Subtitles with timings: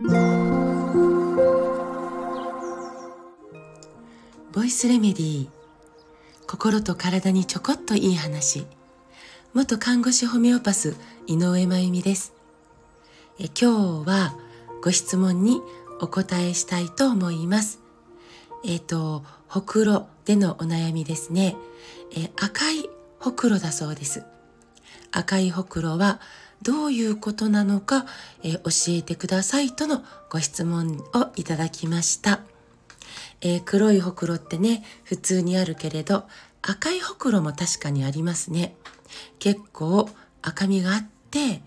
[0.00, 0.06] ボ
[4.62, 5.48] イスレメディー。
[6.46, 8.64] 心と体にちょこっといい話。
[9.54, 10.94] 元看護師ホメオパス
[11.26, 12.32] 井上真由美です。
[13.40, 14.36] え今日は
[14.84, 15.60] ご質問に
[16.00, 17.80] お答えしたいと思います。
[18.64, 21.56] えっ、ー、とほくろでのお悩みですね。
[22.16, 22.88] え赤い
[23.18, 24.22] ほくろだそうです。
[25.10, 26.20] 赤いほくろは
[26.68, 28.04] どういうことなのか、
[28.42, 32.40] え教えてくださいとのご質問をいただきました。
[33.40, 36.24] えー、黒いほくろってね、普通にあるけれど、
[36.60, 38.76] 赤いほくろも確かにありますね。
[39.38, 40.10] 結構
[40.42, 41.62] 赤みがあって、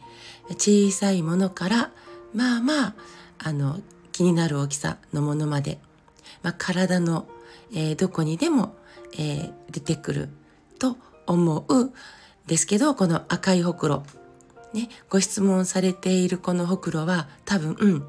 [0.50, 1.92] 小さいものから、
[2.36, 2.96] まあまあ、
[3.40, 3.80] あの、
[4.12, 5.80] 気になる大きさのものまで、
[6.44, 7.26] まあ、体の、
[7.74, 8.76] えー、どこにでも、
[9.14, 10.30] えー、出てくる
[10.78, 11.92] と思う
[12.46, 14.04] ですけど、この赤いほくろ。
[14.74, 18.04] ね、ご質問されているこのほくろは多分、うん、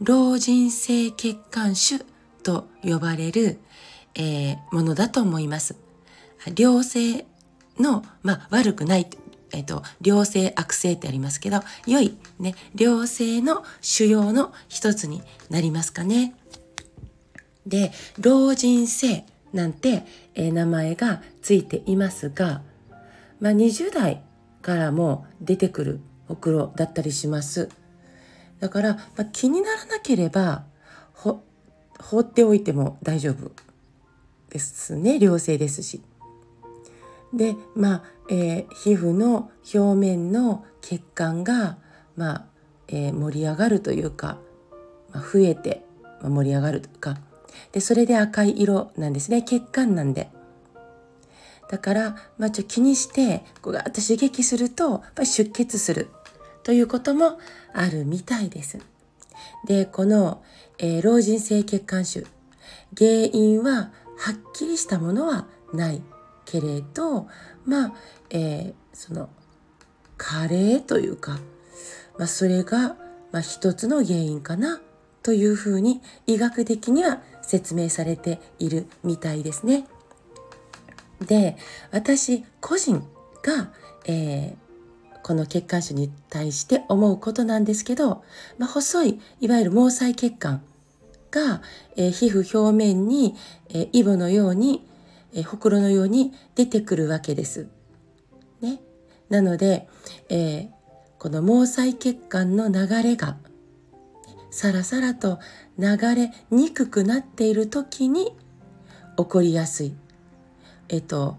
[0.00, 2.04] 老人性血管腫
[2.42, 3.58] と呼ばれる、
[4.14, 5.76] えー、ものだと思います。
[6.56, 7.24] 良性
[7.78, 9.08] の、まあ、悪くない、
[9.52, 16.34] えっ、ー、と、良性悪性ってありますけど、良い、ね、良性の腫瘍の一つになりますかね。
[17.66, 22.62] で、老人性なんて、えー、名前がついていますが、
[23.40, 24.22] まあ、20代
[24.64, 27.68] からも出てくるほくろだったりします。
[28.60, 30.64] だから、まあ、気にならなければ、
[31.12, 31.42] ほ、
[32.00, 33.52] 放っておいても大丈夫
[34.48, 36.02] ですね良性ですし。
[37.34, 41.76] でまあ、えー、皮膚の表面の血管が、
[42.16, 42.44] まあ
[42.88, 44.38] えー、盛り上がるというか、
[45.12, 45.84] まあ、増えて、
[46.22, 47.18] ま、盛り上がるというか
[47.72, 50.30] でそれで赤い色なんですね血管なんで。
[51.68, 56.08] だから、まあ、ちょ気にしてこうガッと刺激するとやっぱり出血する
[56.62, 57.38] ということも
[57.72, 58.78] あるみたいです。
[59.66, 60.42] でこの、
[60.78, 62.26] えー、老人性血管腫
[62.96, 66.02] 原因ははっきりしたものはない
[66.44, 67.26] けれど
[67.64, 67.94] まあ、
[68.30, 69.28] えー、その
[70.16, 71.38] 加齢というか、
[72.18, 72.96] まあ、それが、
[73.32, 74.80] まあ、一つの原因かな
[75.22, 79.86] というふうに医学的には説明されているみたいですね。
[81.20, 81.56] で
[81.90, 83.06] 私個人
[83.42, 83.72] が、
[84.06, 88.22] えー、この血管腫に対して思うことなんですけど、
[88.58, 90.62] まあ、細いいわゆる毛細血管
[91.30, 91.62] が、
[91.96, 93.34] えー、皮膚表面に、
[93.68, 94.86] えー、イボのように、
[95.46, 97.66] ほくろのように出てくるわけです。
[98.60, 98.80] ね、
[99.28, 99.88] なので、
[100.28, 100.70] え
[101.24, 103.38] この毛細血管の流れが
[104.50, 105.40] さらさらと
[105.78, 108.36] 流れにくくなっている時に
[109.16, 109.96] 起こりやすい。
[110.88, 111.36] えっと、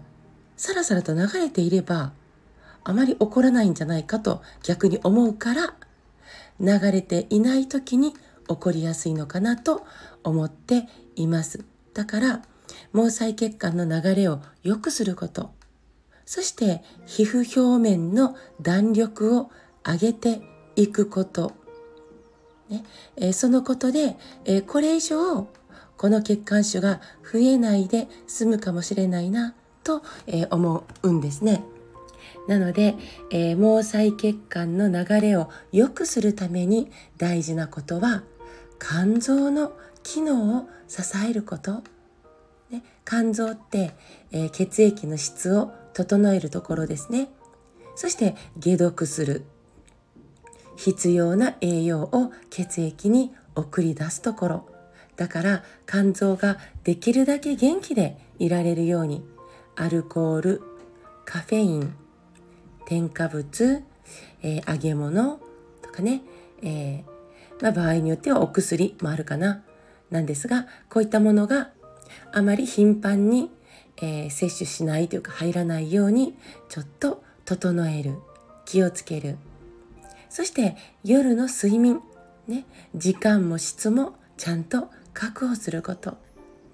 [0.56, 2.12] さらさらと流れていれば
[2.84, 5.74] あまり起こらないんじゃないかと逆に思うから
[6.60, 8.14] 流れていない時に
[8.48, 9.84] 起こりやすいのかなと
[10.22, 11.64] 思っています。
[11.94, 12.42] だから
[12.92, 15.50] 毛細血管の流れを良くすること。
[16.24, 19.50] そして皮膚表面の弾力を
[19.84, 20.40] 上げて
[20.74, 21.52] いくこと、
[22.68, 22.84] ね。
[23.16, 25.48] えー、そのことで、えー、これ以上
[25.96, 31.62] この血管腫が増えないで済むかもしれないなと、え、思うんですね。
[32.48, 32.96] なので、
[33.30, 38.22] えー、毛細血管の流れを良くするために大事なことは
[38.80, 41.82] 肝臓の機能を支えること。
[42.70, 43.94] ね、肝臓って、
[44.32, 47.28] えー、血液の質を整えるところですね。
[47.94, 49.44] そして解毒する。
[50.76, 54.75] 必要な栄養を血液に送り出すところ。
[55.16, 59.24] だから肝臓ができるだけ元気でいられるように
[59.74, 60.62] アルコール、
[61.24, 61.94] カフェイン、
[62.86, 63.82] 添加物、
[64.42, 65.40] えー、揚げ物
[65.82, 66.22] とかね、
[66.62, 69.62] えー、まあ、場合によってはお薬もあるかな。
[70.10, 71.70] なんですがこういったものが
[72.32, 73.50] あまり頻繁に、
[73.96, 76.36] えー、摂取しないというか入らないように
[76.68, 78.18] ちょっと整える
[78.64, 79.36] 気をつける。
[80.28, 82.00] そして夜の睡眠、
[82.46, 86.18] ね、時間も質もちゃんと確保すること、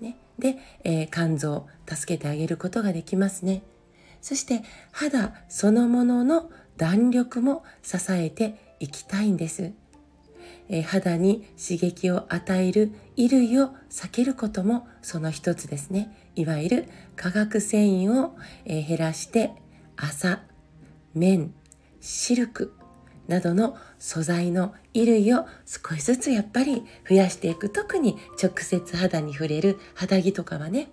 [0.01, 3.63] ね、で、えー、肝臓を助けてあげることができますね。
[4.21, 9.73] そして肌そのものの弾力も支えていきたいんです。
[10.69, 16.31] え肌に刺激を与える衣類を避けることもその一つですね。
[16.35, 19.53] いわゆる化学繊維を、え減らして
[19.97, 20.41] 麻、
[21.15, 21.53] 綿、
[22.01, 22.75] シルク
[23.29, 27.71] などの素材の衣類を少しずつやっぱり増やしていく。
[27.71, 30.89] 特に直接肌に触れる肌着とかはね。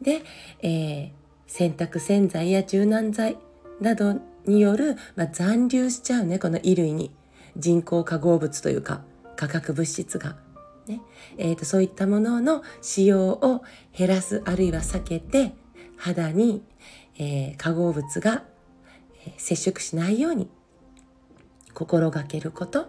[0.00, 0.22] で、
[0.62, 3.36] えー洗濯洗剤や柔軟剤
[3.80, 7.10] などによる、まあ、残留しちゃうねこの衣類に。
[7.56, 9.02] 人工化合物というか
[9.36, 10.36] 化学物質が。
[10.88, 11.00] ね。
[11.38, 13.62] えーと、そういったものの使用を
[13.96, 15.52] 減らすあるいは避けて
[15.96, 16.64] 肌に、
[17.16, 18.42] えー、化合物が、
[19.36, 20.48] 接触しないように
[21.74, 22.86] 心がけること、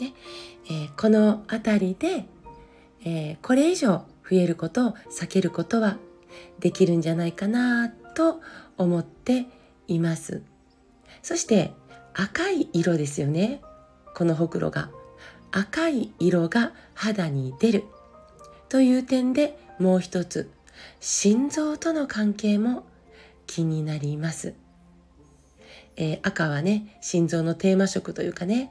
[0.00, 0.14] ね。
[0.66, 2.24] えー、この辺りで、
[3.04, 5.98] えこれ以上増えることを避けることは
[6.60, 8.40] できるんじゃないかなと
[8.78, 9.46] 思って
[9.88, 10.42] います。
[11.22, 11.72] そして
[12.14, 13.60] 赤い色ですよね。
[14.14, 14.90] このほくろが。
[15.50, 17.84] 赤い色が肌に出る。
[18.68, 20.50] という点でもう一つ
[20.98, 22.84] 心臓との関係も
[23.46, 24.54] 気になります、
[25.96, 28.70] えー、赤はね心臓のテーマ色というかね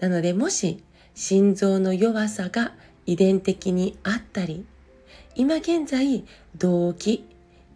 [0.00, 0.82] なのでもし
[1.14, 2.72] 心臓の弱さが
[3.06, 4.64] 遺伝的にあったり
[5.34, 6.24] 今現在
[6.56, 7.22] 動悸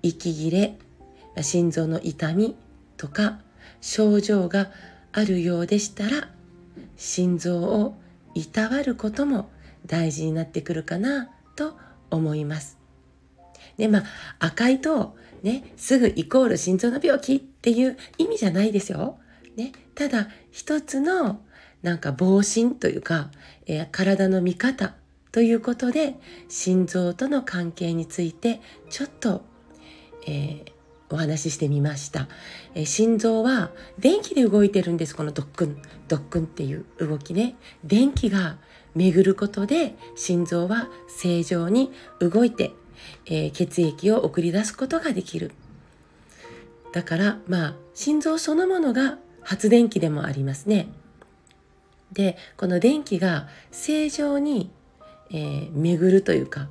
[0.03, 0.77] 息切れ
[1.43, 2.57] 心臓の痛み
[2.97, 3.41] とか
[3.81, 4.71] 症状が
[5.13, 6.29] あるようでしたら
[6.97, 7.95] 心臓を
[8.35, 9.51] いたわることも
[9.87, 11.77] 大事になってくるかなと
[12.11, 12.79] 思います。
[13.77, 14.05] でまあ
[14.39, 19.21] 赤いとねすぐイコール心臓の病気っていう意味じゃないですよ。
[19.57, 21.41] ね、ただ一つの
[21.83, 23.31] なんか防振というか、
[23.67, 24.95] えー、体の見方
[25.31, 26.17] ということで
[26.49, 28.61] 心臓との関係について
[28.91, 29.43] ちょっと、
[30.27, 30.73] えー、
[31.11, 32.27] お話ししてみました、
[32.75, 35.81] え心臓は電気で動いてるんですこのドックン。
[36.09, 37.55] ドックンっていう動きね。
[37.85, 38.57] 電気が
[38.97, 42.73] 巡ることで心臓は正常に動いて、
[43.27, 45.53] え、血液を送り出すことができる。
[46.93, 50.89] だからまあ心臓そのものが発電機でもありますね
[52.13, 54.71] でこの電気が正常に、
[55.31, 56.69] えー、巡るというか、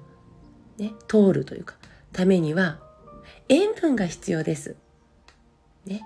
[0.77, 1.75] ね、通るというか
[2.13, 2.79] ためには
[3.53, 4.77] 塩分が必要です。
[5.85, 6.06] ね。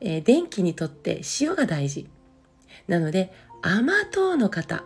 [0.00, 2.08] えー、電気にとって塩が大事。
[2.86, 4.84] なので、甘党の方。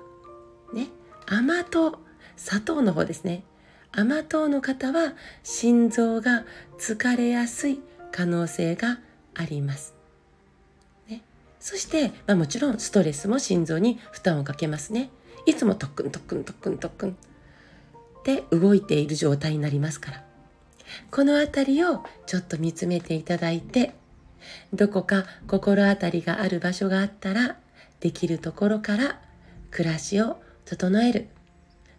[0.72, 0.88] ね。
[1.26, 1.98] 甘党。
[2.36, 3.44] 砂糖の方ですね。
[3.92, 5.12] 甘党の方は
[5.42, 6.46] 心臓が
[6.78, 7.80] 疲れやすい
[8.14, 9.00] 可能性が
[9.34, 9.92] あります。
[11.08, 11.22] ね、
[11.58, 15.10] そして、まあ、もちろんストレスも心臓に負担をかけますね。
[15.46, 17.16] いつも特訓特訓特訓特訓
[18.20, 20.24] って動いている状態になりますから。
[21.10, 23.94] この辺りをちょっと見つめていただいて
[24.72, 27.56] どこか心当たりがある場所があったら
[27.98, 29.20] できるところから
[29.72, 31.28] 暮らしを整える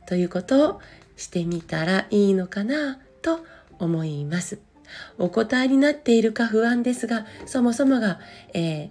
[0.07, 0.81] ということを
[1.17, 3.43] してみたらいいのかなと
[3.79, 4.74] 思います。
[5.17, 8.19] お答えになっているか不安ですがそもそもが、
[8.53, 8.89] えー、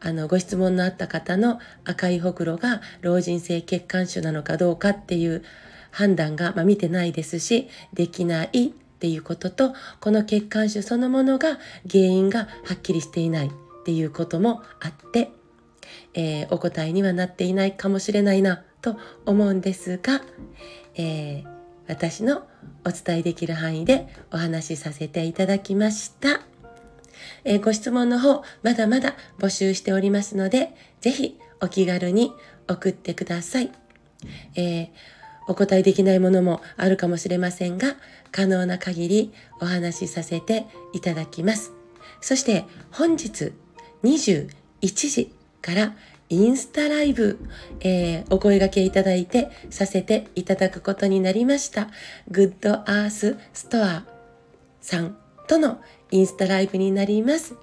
[0.00, 5.42] あのご質問のあった方の赤いほくろが老人性血管腫なのかどうかっていう
[5.90, 11.58] 判断が、まあ、見てないですしできないっていうこととこの血管腫そのものが
[11.90, 13.50] 原因がはっきりしていないっ
[13.84, 15.30] ていうこともあって、
[16.14, 20.22] えー、お答えにはなっていないかもしれないなと思うんですが、
[20.94, 21.53] えー、
[21.86, 22.46] 私の
[22.84, 26.40] お伝えできる範囲でお話しさせていただきました。
[27.44, 32.32] えー、ご質問の方まだまだ募集しておりますので是非お気軽に
[32.68, 33.72] 送ってください。
[34.56, 34.88] えー
[35.46, 37.96] お答えできないものもあるかもしれませんが、
[38.32, 41.72] 可能な限りお話しさせていただきます。
[42.20, 43.52] そして本日
[44.02, 44.48] 21
[44.80, 45.94] 時から
[46.28, 47.38] インスタライブ、
[47.80, 51.88] えー、お声掛けいただいてさせていただくことになりました。
[52.30, 54.04] グッドアースストア
[54.80, 55.16] さん
[55.46, 57.54] とのインスタライブになります。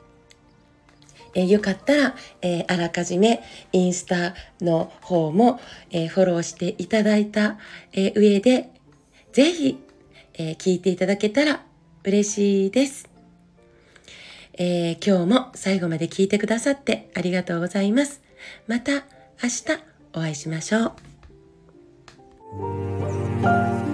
[1.33, 3.41] えー、よかったら、えー、あらかじめ
[3.71, 7.57] インスタの方も、えー、フォローしていただいた、
[7.93, 8.69] え上で、
[9.31, 9.79] ぜひ、
[10.33, 11.63] え聞いていただけたら
[12.03, 13.09] 嬉しいです。
[14.57, 18.20] え今日も最後まで聞いてくださってありがとうございます。
[18.67, 19.65] また明日
[20.13, 20.93] お会いしましょ
[23.87, 23.90] う。